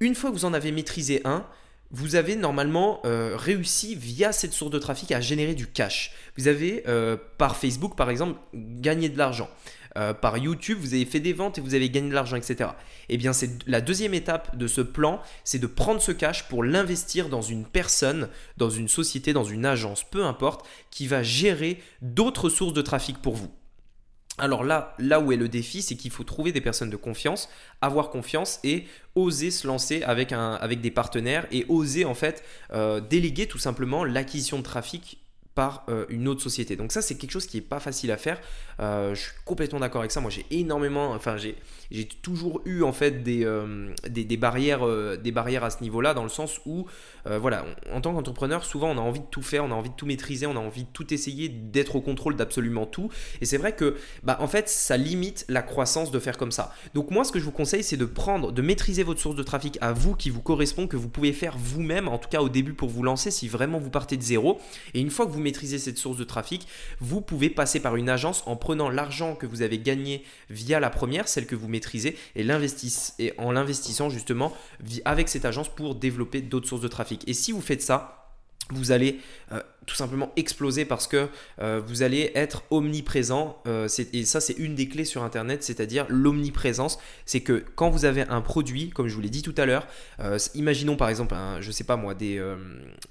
Une 0.00 0.14
fois 0.14 0.30
que 0.30 0.34
vous 0.34 0.44
en 0.44 0.54
avez 0.54 0.72
maîtrisé 0.72 1.20
un, 1.24 1.44
vous 1.90 2.16
avez 2.16 2.36
normalement 2.36 3.00
euh, 3.04 3.34
réussi 3.36 3.94
via 3.94 4.32
cette 4.32 4.52
source 4.52 4.70
de 4.70 4.78
trafic 4.78 5.12
à 5.12 5.20
générer 5.20 5.54
du 5.54 5.66
cash. 5.66 6.12
Vous 6.36 6.48
avez 6.48 6.84
euh, 6.86 7.16
par 7.38 7.56
Facebook 7.56 7.96
par 7.96 8.10
exemple 8.10 8.38
gagné 8.54 9.08
de 9.08 9.16
l'argent. 9.16 9.48
Euh, 9.96 10.12
par 10.12 10.36
YouTube, 10.36 10.78
vous 10.80 10.94
avez 10.94 11.06
fait 11.06 11.18
des 11.18 11.32
ventes 11.32 11.58
et 11.58 11.60
vous 11.60 11.74
avez 11.74 11.88
gagné 11.88 12.10
de 12.10 12.14
l'argent, 12.14 12.36
etc. 12.36 12.70
Eh 13.08 13.16
bien, 13.16 13.32
c'est 13.32 13.50
la 13.66 13.80
deuxième 13.80 14.14
étape 14.14 14.56
de 14.56 14.66
ce 14.66 14.82
plan, 14.82 15.20
c'est 15.44 15.58
de 15.58 15.66
prendre 15.66 16.00
ce 16.00 16.12
cash 16.12 16.46
pour 16.48 16.62
l'investir 16.62 17.28
dans 17.28 17.42
une 17.42 17.64
personne, 17.64 18.28
dans 18.58 18.70
une 18.70 18.86
société, 18.86 19.32
dans 19.32 19.44
une 19.44 19.64
agence, 19.64 20.04
peu 20.04 20.24
importe, 20.24 20.66
qui 20.90 21.06
va 21.06 21.22
gérer 21.22 21.82
d'autres 22.02 22.50
sources 22.50 22.74
de 22.74 22.82
trafic 22.82 23.18
pour 23.18 23.34
vous. 23.34 23.50
Alors 24.38 24.64
là, 24.64 24.94
où 25.20 25.32
est 25.32 25.36
le 25.36 25.48
défi, 25.48 25.82
c'est 25.82 25.96
qu'il 25.96 26.10
faut 26.10 26.24
trouver 26.24 26.52
des 26.52 26.60
personnes 26.60 26.90
de 26.90 26.96
confiance, 26.96 27.48
avoir 27.80 28.10
confiance 28.10 28.60
et 28.62 28.86
oser 29.14 29.50
se 29.50 29.66
lancer 29.66 30.02
avec, 30.04 30.32
un, 30.32 30.54
avec 30.54 30.80
des 30.80 30.90
partenaires 30.90 31.46
et 31.50 31.66
oser 31.68 32.04
en 32.04 32.14
fait 32.14 32.44
euh, 32.72 33.00
déléguer 33.00 33.46
tout 33.46 33.58
simplement 33.58 34.04
l'acquisition 34.04 34.58
de 34.58 34.62
trafic 34.62 35.18
euh, 35.58 36.04
une 36.08 36.28
autre 36.28 36.40
société. 36.40 36.76
Donc 36.76 36.92
ça, 36.92 37.02
c'est 37.02 37.16
quelque 37.16 37.30
chose 37.30 37.46
qui 37.46 37.56
n'est 37.56 37.62
pas 37.62 37.80
facile 37.80 38.10
à 38.12 38.16
faire. 38.16 38.40
Euh, 38.80 39.14
je 39.14 39.20
suis 39.20 39.32
complètement 39.44 39.80
d'accord 39.80 40.00
avec 40.00 40.12
ça. 40.12 40.20
Moi, 40.20 40.30
j'ai 40.30 40.46
énormément, 40.50 41.12
enfin, 41.12 41.36
j'ai, 41.36 41.56
j'ai 41.90 42.06
toujours 42.06 42.62
eu 42.64 42.82
en 42.82 42.92
fait 42.92 43.22
des, 43.22 43.44
euh, 43.44 43.92
des, 44.08 44.36
barrières, 44.36 44.86
des 45.18 45.32
barrières 45.32 45.64
à 45.64 45.70
ce 45.70 45.82
niveau-là, 45.82 46.14
dans 46.14 46.22
le 46.22 46.28
sens 46.28 46.60
où, 46.66 46.86
voilà, 47.26 47.66
en 47.92 48.00
tant 48.00 48.14
qu'entrepreneur, 48.14 48.64
souvent, 48.64 48.90
on 48.90 48.96
a 48.96 49.02
envie 49.02 49.20
de 49.20 49.26
tout 49.26 49.42
faire, 49.42 49.64
on 49.64 49.70
a 49.70 49.74
envie 49.74 49.90
de 49.90 49.94
tout 49.94 50.06
maîtriser, 50.06 50.46
on 50.46 50.56
a 50.56 50.60
envie 50.60 50.84
de 50.84 50.88
tout 50.92 51.12
essayer, 51.12 51.48
d'être 51.48 51.96
au 51.96 52.00
contrôle 52.00 52.36
d'absolument 52.36 52.86
tout. 52.86 53.10
Et 53.40 53.44
c'est 53.44 53.58
vrai 53.58 53.74
que, 53.74 53.96
bah, 54.22 54.38
en 54.40 54.46
fait, 54.46 54.68
ça 54.68 54.96
limite 54.96 55.44
la 55.48 55.62
croissance 55.62 56.10
de 56.10 56.18
faire 56.18 56.38
comme 56.38 56.52
ça. 56.52 56.72
Donc 56.94 57.10
moi, 57.10 57.24
ce 57.24 57.32
que 57.32 57.38
je 57.38 57.44
vous 57.44 57.52
conseille, 57.52 57.82
c'est 57.82 57.96
de 57.96 58.06
prendre, 58.06 58.52
de 58.52 58.62
maîtriser 58.62 59.02
votre 59.02 59.20
source 59.20 59.36
de 59.36 59.42
trafic 59.42 59.76
à 59.80 59.92
vous, 59.92 60.14
qui 60.14 60.30
vous 60.30 60.40
correspond, 60.40 60.86
que 60.86 60.96
vous 60.96 61.08
pouvez 61.08 61.32
faire 61.32 61.56
vous-même, 61.58 62.08
en 62.08 62.18
tout 62.18 62.28
cas 62.28 62.40
au 62.40 62.48
début 62.48 62.72
pour 62.72 62.88
vous 62.88 63.02
lancer, 63.02 63.30
si 63.30 63.48
vraiment 63.48 63.78
vous 63.78 63.90
partez 63.90 64.16
de 64.16 64.22
zéro. 64.22 64.60
Et 64.94 65.00
une 65.00 65.10
fois 65.10 65.26
que 65.26 65.32
vous 65.32 65.40
maîtriser 65.48 65.78
cette 65.78 65.98
source 65.98 66.18
de 66.18 66.24
trafic, 66.24 66.66
vous 67.00 67.20
pouvez 67.20 67.48
passer 67.48 67.80
par 67.80 67.96
une 67.96 68.10
agence 68.10 68.42
en 68.46 68.56
prenant 68.56 68.90
l'argent 68.90 69.34
que 69.34 69.46
vous 69.46 69.62
avez 69.62 69.78
gagné 69.78 70.22
via 70.50 70.78
la 70.78 70.90
première, 70.90 71.26
celle 71.26 71.46
que 71.46 71.56
vous 71.56 71.68
maîtrisez, 71.68 72.16
et, 72.36 72.46
et 73.18 73.32
en 73.38 73.52
l'investissant 73.52 74.10
justement 74.10 74.52
avec 75.04 75.28
cette 75.28 75.44
agence 75.44 75.68
pour 75.68 75.94
développer 75.94 76.42
d'autres 76.42 76.68
sources 76.68 76.82
de 76.82 76.88
trafic. 76.88 77.26
Et 77.26 77.32
si 77.32 77.52
vous 77.52 77.62
faites 77.62 77.82
ça, 77.82 78.27
vous 78.70 78.92
allez 78.92 79.20
euh, 79.52 79.60
tout 79.86 79.94
simplement 79.94 80.30
exploser 80.36 80.84
parce 80.84 81.06
que 81.06 81.28
euh, 81.60 81.80
vous 81.86 82.02
allez 82.02 82.30
être 82.34 82.64
omniprésent. 82.70 83.62
Euh, 83.66 83.88
et 84.12 84.26
ça, 84.26 84.40
c'est 84.42 84.52
une 84.54 84.74
des 84.74 84.88
clés 84.88 85.06
sur 85.06 85.22
Internet, 85.22 85.62
c'est-à-dire 85.62 86.04
l'omniprésence. 86.10 86.98
C'est 87.24 87.40
que 87.40 87.64
quand 87.74 87.88
vous 87.88 88.04
avez 88.04 88.22
un 88.22 88.42
produit, 88.42 88.90
comme 88.90 89.08
je 89.08 89.14
vous 89.14 89.22
l'ai 89.22 89.30
dit 89.30 89.40
tout 89.40 89.54
à 89.56 89.64
l'heure, 89.64 89.86
imaginons 90.54 90.96
par 90.96 91.08
exemple, 91.08 91.34
un, 91.34 91.62
je 91.62 91.70
sais 91.70 91.84
pas 91.84 91.96
moi, 91.96 92.14
des, 92.14 92.38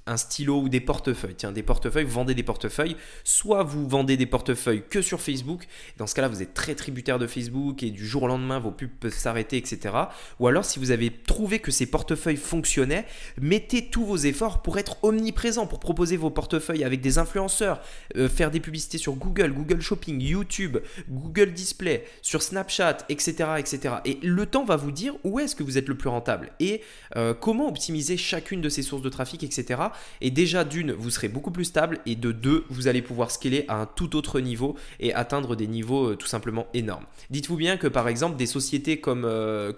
un 0.06 0.18
stylo 0.18 0.62
ou 0.62 0.70
des 0.70 0.80
portefeuilles. 0.80 1.34
Tiens, 1.36 1.52
des 1.52 1.64
portefeuilles, 1.64 2.04
vous 2.04 2.12
vendez 2.12 2.36
des 2.36 2.44
portefeuilles. 2.44 2.96
Soit 3.24 3.64
vous 3.64 3.88
vendez 3.88 4.16
des 4.16 4.28
portefeuilles 4.28 4.84
que 4.88 5.02
sur 5.02 5.20
Facebook. 5.20 5.66
Dans 5.98 6.06
ce 6.06 6.14
cas-là, 6.14 6.28
vous 6.28 6.44
êtes 6.44 6.54
très 6.54 6.76
tributaire 6.76 7.18
de 7.18 7.26
Facebook 7.26 7.82
et 7.82 7.90
du 7.90 8.06
jour 8.06 8.24
au 8.24 8.28
lendemain, 8.28 8.60
vos 8.60 8.72
pubs 8.72 8.92
peuvent 9.00 9.18
s'arrêter, 9.18 9.58
etc. 9.58 9.96
Ou 10.40 10.48
alors, 10.48 10.66
si 10.66 10.78
vous 10.78 10.92
avez 10.92 11.12
trouvé 11.12 11.58
que 11.58 11.72
ces 11.72 11.88
portefeuilles 11.88 12.38
fonctionnaient, 12.38 13.08
mettez 13.42 13.88
tous 13.90 14.06
vos 14.06 14.18
efforts 14.18 14.62
pour 14.62 14.78
être 14.78 15.04
omniprésent, 15.04 15.37
pour 15.70 15.80
proposer 15.80 16.18
vos 16.18 16.30
portefeuilles 16.30 16.84
avec 16.84 17.02
des 17.02 17.20
influenceurs, 17.20 17.80
euh, 18.16 18.28
faire 18.28 18.50
des 18.50 18.60
publicités 18.60 18.98
sur 18.98 19.14
Google, 19.14 19.54
Google 19.54 19.82
Shopping, 19.82 20.20
YouTube, 20.20 20.78
Google 21.10 21.54
Display, 21.54 22.06
sur 22.22 22.42
Snapchat, 22.42 22.98
etc. 23.10 23.52
etc. 23.58 23.96
Et 24.06 24.18
le 24.24 24.46
temps 24.46 24.66
va 24.66 24.76
vous 24.76 24.92
dire 24.92 25.14
où 25.24 25.40
est-ce 25.40 25.56
que 25.56 25.64
vous 25.64 25.78
êtes 25.78 25.88
le 25.88 25.96
plus 25.96 26.10
rentable 26.10 26.52
et 26.60 26.82
euh, 27.16 27.34
comment 27.34 27.68
optimiser 27.68 28.18
chacune 28.18 28.62
de 28.62 28.70
ces 28.70 28.82
sources 28.82 29.04
de 29.04 29.10
trafic, 29.10 29.44
etc. 29.44 29.82
Et 30.22 30.32
déjà 30.32 30.64
d'une, 30.64 30.92
vous 30.92 31.12
serez 31.12 31.28
beaucoup 31.28 31.52
plus 31.52 31.66
stable 31.66 32.00
et 32.06 32.16
de 32.16 32.32
deux, 32.32 32.66
vous 32.70 32.88
allez 32.88 33.02
pouvoir 33.02 33.30
scaler 33.30 33.66
à 33.68 33.76
un 33.76 33.86
tout 33.86 34.16
autre 34.16 34.40
niveau 34.40 34.76
et 35.00 35.14
atteindre 35.14 35.56
des 35.56 35.68
niveaux 35.68 36.12
euh, 36.12 36.16
tout 36.16 36.28
simplement 36.28 36.68
énormes. 36.74 37.06
Dites-vous 37.30 37.58
bien 37.58 37.78
que 37.78 37.88
par 37.88 38.08
exemple 38.08 38.38
des 38.38 38.48
sociétés 38.48 39.00
comme, 39.00 39.30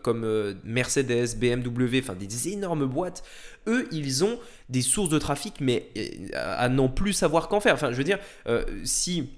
comme 0.04 0.56
Mercedes, 0.63 1.38
BMW, 1.38 2.00
enfin 2.00 2.16
des 2.16 2.50
énormes 2.50 2.86
boîtes, 2.86 3.24
eux, 3.68 3.88
ils 3.92 4.24
ont 4.24 4.39
des 4.70 4.82
sources 4.82 5.10
de 5.10 5.20
trafic, 5.20 5.49
mais 5.60 5.89
à 6.34 6.70
non 6.70 6.89
plus 6.89 7.13
savoir 7.13 7.48
qu'en 7.48 7.60
faire. 7.60 7.74
Enfin, 7.74 7.91
je 7.91 7.98
veux 7.98 8.03
dire, 8.03 8.20
euh, 8.48 8.63
si 8.84 9.29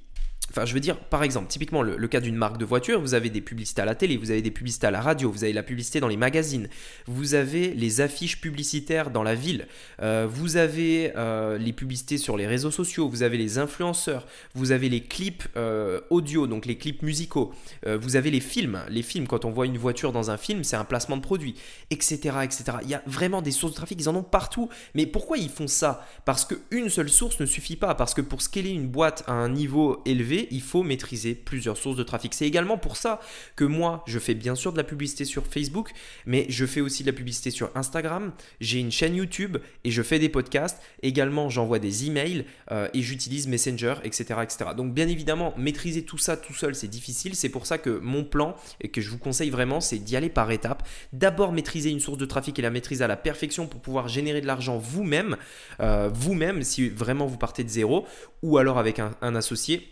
Enfin, 0.51 0.65
je 0.65 0.73
veux 0.73 0.81
dire, 0.81 0.97
par 0.97 1.23
exemple, 1.23 1.47
typiquement 1.47 1.81
le, 1.81 2.07
cas 2.09 2.19
d'une 2.19 2.35
marque 2.35 2.57
de 2.57 2.65
voiture, 2.65 2.99
vous 2.99 3.13
avez 3.13 3.29
des 3.29 3.39
publicités 3.39 3.81
à 3.81 3.85
la 3.85 3.95
télé, 3.95 4.17
vous 4.17 4.31
avez 4.31 4.41
des 4.41 4.51
publicités 4.51 4.85
à 4.85 4.91
la 4.91 4.99
radio, 4.99 5.31
vous 5.31 5.45
avez 5.45 5.53
la 5.53 5.63
publicité 5.63 6.01
dans 6.01 6.09
les 6.09 6.17
magazines, 6.17 6.67
vous 7.07 7.35
avez 7.35 7.73
les 7.73 8.01
affiches 8.01 8.41
publicitaires 8.41 9.11
dans 9.11 9.23
la 9.23 9.33
ville, 9.33 9.67
euh, 10.01 10.27
vous 10.29 10.57
avez 10.57 11.13
euh, 11.15 11.57
les 11.57 11.71
publicités 11.71 12.17
sur 12.17 12.35
les 12.35 12.47
réseaux 12.47 12.69
sociaux, 12.69 13.07
vous 13.07 13.23
avez 13.23 13.37
les 13.37 13.59
influenceurs, 13.59 14.27
vous 14.53 14.73
avez 14.73 14.89
les 14.89 15.01
clips 15.01 15.47
euh, 15.55 16.01
audio, 16.09 16.47
donc 16.47 16.65
les 16.65 16.77
clips 16.77 17.01
musicaux, 17.01 17.53
vous 17.85 18.15
avez 18.15 18.29
les 18.29 18.41
films. 18.41 18.79
Les 18.89 19.03
films, 19.03 19.27
quand 19.27 19.45
on 19.45 19.51
voit 19.51 19.65
une 19.65 19.77
voiture 19.77 20.11
dans 20.11 20.31
un 20.31 20.37
film, 20.37 20.65
c'est 20.65 20.75
un 20.75 20.83
placement 20.83 21.15
de 21.15 21.21
produit, 21.21 21.55
etc., 21.89 22.15
etc. 22.43 22.63
Il 22.83 22.89
y 22.89 22.93
a 22.93 23.01
vraiment 23.05 23.41
des 23.41 23.51
sources 23.51 23.71
de 23.71 23.77
trafic, 23.77 23.99
ils 24.01 24.09
en 24.09 24.15
ont 24.15 24.23
partout. 24.23 24.69
Mais 24.95 25.05
pourquoi 25.05 25.37
ils 25.37 25.49
font 25.49 25.67
ça? 25.67 26.05
Parce 26.25 26.45
qu'une 26.45 26.89
seule 26.89 27.09
source 27.09 27.39
ne 27.39 27.45
suffit 27.45 27.75
pas. 27.75 27.95
Parce 27.95 28.13
que 28.13 28.21
pour 28.21 28.41
scaler 28.41 28.69
une 28.71 28.87
boîte 28.87 29.23
à 29.27 29.33
un 29.33 29.49
niveau 29.49 30.01
élevé, 30.05 30.40
il 30.51 30.61
faut 30.61 30.83
maîtriser 30.83 31.35
plusieurs 31.35 31.77
sources 31.77 31.97
de 31.97 32.03
trafic. 32.03 32.33
C'est 32.33 32.47
également 32.47 32.77
pour 32.77 32.97
ça 32.97 33.19
que 33.55 33.65
moi, 33.65 34.03
je 34.07 34.19
fais 34.19 34.33
bien 34.33 34.55
sûr 34.55 34.71
de 34.71 34.77
la 34.77 34.83
publicité 34.83 35.25
sur 35.25 35.45
Facebook, 35.45 35.91
mais 36.25 36.45
je 36.49 36.65
fais 36.65 36.81
aussi 36.81 37.03
de 37.03 37.11
la 37.11 37.15
publicité 37.15 37.51
sur 37.51 37.71
Instagram, 37.75 38.31
j'ai 38.59 38.79
une 38.79 38.91
chaîne 38.91 39.15
YouTube 39.15 39.57
et 39.83 39.91
je 39.91 40.01
fais 40.01 40.19
des 40.19 40.29
podcasts. 40.29 40.81
Également, 41.01 41.49
j'envoie 41.49 41.79
des 41.79 42.07
emails 42.07 42.45
euh, 42.71 42.87
et 42.93 43.01
j'utilise 43.01 43.47
Messenger, 43.47 43.95
etc., 44.03 44.39
etc. 44.43 44.71
Donc 44.75 44.93
bien 44.93 45.07
évidemment, 45.07 45.53
maîtriser 45.57 46.03
tout 46.03 46.17
ça 46.17 46.37
tout 46.37 46.53
seul, 46.53 46.75
c'est 46.75 46.87
difficile. 46.87 47.35
C'est 47.35 47.49
pour 47.49 47.65
ça 47.65 47.77
que 47.77 47.89
mon 47.89 48.23
plan, 48.23 48.55
et 48.81 48.89
que 48.89 49.01
je 49.01 49.09
vous 49.09 49.17
conseille 49.17 49.49
vraiment, 49.49 49.81
c'est 49.81 49.97
d'y 49.97 50.15
aller 50.15 50.29
par 50.29 50.51
étapes. 50.51 50.87
D'abord 51.13 51.51
maîtriser 51.51 51.89
une 51.89 51.99
source 51.99 52.17
de 52.17 52.25
trafic 52.25 52.57
et 52.59 52.61
la 52.61 52.69
maîtriser 52.69 53.03
à 53.03 53.07
la 53.07 53.17
perfection 53.17 53.67
pour 53.67 53.81
pouvoir 53.81 54.07
générer 54.07 54.41
de 54.41 54.47
l'argent 54.47 54.77
vous-même, 54.77 55.37
euh, 55.79 56.09
vous-même 56.13 56.63
si 56.63 56.89
vraiment 56.89 57.25
vous 57.25 57.37
partez 57.37 57.63
de 57.63 57.69
zéro, 57.69 58.05
ou 58.41 58.57
alors 58.57 58.77
avec 58.77 58.99
un 58.99 59.35
associé 59.35 59.87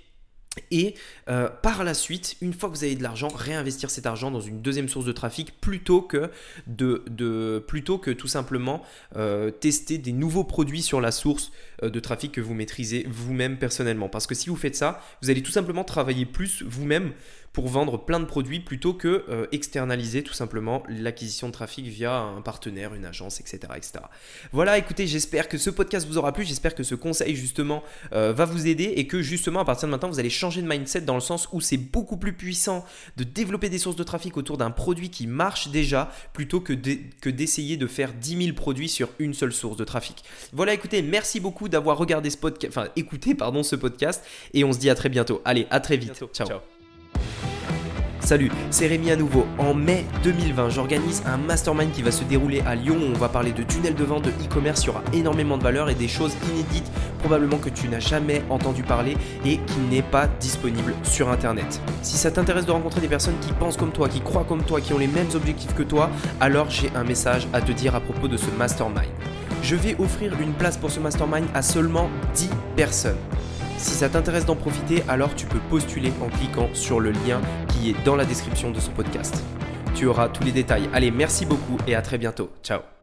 et 0.71 0.95
euh, 1.29 1.47
par 1.47 1.83
la 1.83 1.93
suite, 1.93 2.35
une 2.41 2.53
fois 2.53 2.69
que 2.69 2.75
vous 2.75 2.83
avez 2.83 2.95
de 2.95 3.03
l'argent, 3.03 3.27
réinvestir 3.27 3.89
cet 3.89 4.05
argent 4.05 4.31
dans 4.31 4.41
une 4.41 4.61
deuxième 4.61 4.89
source 4.89 5.05
de 5.05 5.11
trafic 5.11 5.59
plutôt 5.61 6.01
que, 6.01 6.31
tout 8.13 8.27
simplement 8.27 8.83
euh, 9.15 9.51
tester 9.51 9.97
des 9.97 10.11
nouveaux 10.11 10.43
produits 10.43 10.81
sur 10.81 11.01
la 11.01 11.11
source 11.11 11.51
euh, 11.83 11.89
de 11.89 11.99
trafic 11.99 12.31
que 12.31 12.41
vous 12.41 12.53
maîtrisez 12.53 13.05
vous-même 13.09 13.57
personnellement. 13.57 14.09
Parce 14.09 14.27
que 14.27 14.35
si 14.35 14.49
vous 14.49 14.55
faites 14.55 14.75
ça, 14.75 15.01
vous 15.21 15.29
allez 15.29 15.43
tout 15.43 15.51
simplement 15.51 15.83
travailler 15.83 16.25
plus 16.25 16.63
vous-même 16.63 17.13
pour 17.53 17.67
vendre 17.67 17.97
plein 17.97 18.19
de 18.19 18.25
produits 18.25 18.59
plutôt 18.59 18.93
que 18.93 19.25
euh, 19.29 19.47
externaliser 19.51 20.23
tout 20.23 20.33
simplement 20.33 20.83
l'acquisition 20.87 21.47
de 21.47 21.53
trafic 21.53 21.85
via 21.87 22.15
un 22.15 22.41
partenaire, 22.41 22.93
une 22.93 23.05
agence, 23.05 23.39
etc. 23.39 23.59
etc. 23.75 23.93
Voilà, 24.51 24.77
écoutez, 24.77 25.07
j'espère 25.07 25.49
que 25.49 25.57
ce 25.57 25.69
podcast 25.69 26.07
vous 26.07 26.17
aura 26.17 26.31
plu, 26.31 26.45
j'espère 26.45 26.75
que 26.75 26.83
ce 26.83 26.95
conseil 26.95 27.35
justement 27.35 27.83
euh, 28.13 28.33
va 28.33 28.45
vous 28.45 28.67
aider 28.67 28.93
et 28.95 29.07
que 29.07 29.21
justement 29.21 29.61
à 29.61 29.65
partir 29.65 29.87
de 29.87 29.91
maintenant 29.91 30.09
vous 30.09 30.19
allez 30.19 30.29
changer 30.29 30.61
de 30.61 30.67
mindset 30.67 31.01
dans 31.01 31.15
le 31.15 31.21
sens 31.21 31.49
où 31.51 31.61
c'est 31.61 31.77
beaucoup 31.77 32.17
plus 32.17 32.33
puissant 32.33 32.85
de 33.17 33.23
développer 33.23 33.69
des 33.69 33.79
sources 33.79 33.95
de 33.95 34.03
trafic 34.03 34.37
autour 34.37 34.57
d'un 34.57 34.71
produit 34.71 35.09
qui 35.09 35.27
marche 35.27 35.69
déjà 35.69 36.11
plutôt 36.33 36.61
que 36.61 36.73
d'essayer 37.29 37.77
de, 37.77 37.87
faire 37.87 38.13
10 38.13 38.43
000 38.45 38.55
produits 38.55 38.89
sur 38.89 39.09
une 39.19 39.33
seule 39.33 39.51
source 39.51 39.75
de 39.75 39.83
trafic. 39.83 40.23
Voilà, 40.53 40.73
écoutez, 40.73 41.01
merci 41.01 41.39
beaucoup 41.39 41.69
d'avoir 41.69 41.97
regardé 41.97 42.29
ce 42.29 42.37
podcast, 42.37 42.77
enfin 42.77 42.89
écouté 42.95 43.35
pardon 43.35 43.63
ce 43.63 43.75
podcast 43.75 44.23
et 44.53 44.63
on 44.63 44.71
se 44.71 44.79
dit 44.79 44.89
à 44.89 44.95
très 44.95 45.09
bientôt. 45.09 45.41
Allez, 45.45 45.67
à 45.71 45.79
très 45.79 45.97
vite. 45.97 46.13
Ciao. 46.33 46.47
Ciao. 46.47 46.78
Salut, 48.29 48.51
c'est 48.69 48.85
Rémi 48.85 49.09
à 49.09 49.15
nouveau. 49.15 49.47
En 49.57 49.73
mai 49.73 50.05
2020, 50.21 50.69
j'organise 50.69 51.23
un 51.25 51.37
mastermind 51.37 51.91
qui 51.91 52.03
va 52.03 52.11
se 52.11 52.23
dérouler 52.23 52.61
à 52.61 52.75
Lyon. 52.75 52.95
On 53.11 53.17
va 53.17 53.27
parler 53.27 53.53
de 53.53 53.63
tunnels 53.63 53.95
de 53.95 54.03
vente, 54.03 54.25
de 54.25 54.29
e-commerce. 54.29 54.83
Il 54.83 54.85
y 54.85 54.89
aura 54.91 55.01
énormément 55.13 55.57
de 55.57 55.63
valeur 55.63 55.89
et 55.89 55.95
des 55.95 56.07
choses 56.07 56.35
inédites, 56.51 56.91
probablement 57.17 57.57
que 57.57 57.69
tu 57.69 57.87
n'as 57.87 57.99
jamais 57.99 58.43
entendu 58.51 58.83
parler 58.83 59.17
et 59.43 59.57
qui 59.57 59.79
n'est 59.89 60.03
pas 60.03 60.27
disponible 60.39 60.93
sur 61.01 61.31
Internet. 61.31 61.81
Si 62.03 62.17
ça 62.17 62.29
t'intéresse 62.29 62.67
de 62.67 62.71
rencontrer 62.71 63.01
des 63.01 63.07
personnes 63.07 63.39
qui 63.41 63.51
pensent 63.51 63.77
comme 63.77 63.91
toi, 63.91 64.07
qui 64.07 64.21
croient 64.21 64.45
comme 64.47 64.61
toi, 64.61 64.79
qui 64.79 64.93
ont 64.93 64.99
les 64.99 65.07
mêmes 65.07 65.29
objectifs 65.33 65.73
que 65.73 65.81
toi, 65.81 66.11
alors 66.39 66.69
j'ai 66.69 66.91
un 66.95 67.03
message 67.03 67.47
à 67.51 67.61
te 67.61 67.71
dire 67.71 67.95
à 67.95 67.99
propos 67.99 68.27
de 68.27 68.37
ce 68.37 68.51
mastermind. 68.51 69.09
Je 69.63 69.75
vais 69.75 69.95
offrir 69.97 70.39
une 70.39 70.53
place 70.53 70.77
pour 70.77 70.91
ce 70.91 70.99
mastermind 70.99 71.47
à 71.55 71.63
seulement 71.63 72.11
10 72.35 72.51
personnes. 72.75 73.17
Si 73.79 73.91
ça 73.91 74.09
t'intéresse 74.09 74.45
d'en 74.45 74.57
profiter, 74.57 75.03
alors 75.07 75.33
tu 75.35 75.45
peux 75.45 75.59
postuler 75.69 76.11
en 76.21 76.27
cliquant 76.27 76.69
sur 76.73 76.99
le 76.99 77.11
lien 77.11 77.39
qui 77.69 77.89
est 77.89 77.95
dans 78.03 78.17
la 78.17 78.25
description 78.25 78.71
de 78.71 78.79
ce 78.79 78.89
podcast. 78.89 79.41
Tu 79.95 80.05
auras 80.05 80.27
tous 80.27 80.43
les 80.43 80.51
détails. 80.51 80.89
Allez, 80.93 81.11
merci 81.11 81.45
beaucoup 81.45 81.77
et 81.87 81.95
à 81.95 82.01
très 82.01 82.17
bientôt. 82.17 82.51
Ciao 82.61 82.98